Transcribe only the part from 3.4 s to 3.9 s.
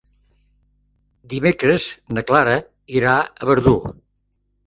Verdú.